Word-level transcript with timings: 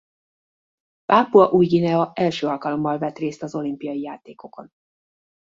Pápua 1.05 1.49
Új-Guinea 1.51 2.11
első 2.15 2.47
alkalommal 2.47 2.97
vett 2.97 3.17
részt 3.17 3.43
az 3.43 3.55
olimpiai 3.55 4.01
játékokon. 4.01 4.69